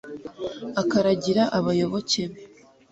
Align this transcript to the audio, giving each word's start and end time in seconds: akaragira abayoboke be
akaragira 0.81 1.43
abayoboke 1.57 2.23
be 2.31 2.41